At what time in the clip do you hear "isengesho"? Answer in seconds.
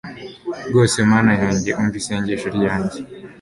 2.01-2.47